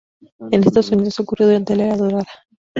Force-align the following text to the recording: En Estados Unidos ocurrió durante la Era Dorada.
En 0.49 0.61
Estados 0.63 0.89
Unidos 0.89 1.19
ocurrió 1.19 1.45
durante 1.45 1.75
la 1.75 1.83
Era 1.85 1.97
Dorada. 1.97 2.25